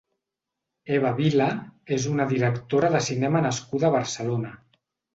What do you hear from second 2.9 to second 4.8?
de cinema nascuda a Barcelona.